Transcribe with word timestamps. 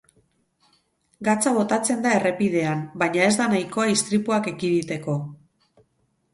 Gatza 1.27 1.53
botatzen 1.57 2.01
da 2.07 2.15
errepidean, 2.21 2.83
baina 3.03 3.29
ez 3.29 3.37
da 3.43 3.49
nahikoa 3.55 3.89
istripuak 3.99 4.53
ekiditeko. 4.57 5.21